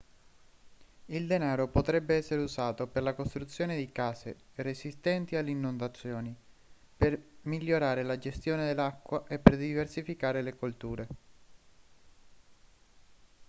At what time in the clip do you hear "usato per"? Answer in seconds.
2.41-3.03